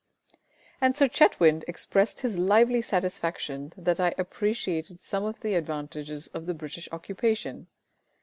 [0.81, 6.47] And Sir CHETWYND expressed his lively satisfaction that I appreciated some of the advantages of
[6.47, 7.67] the British occupation.